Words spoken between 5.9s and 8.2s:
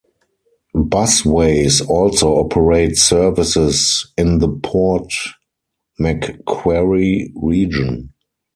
Macquarie region.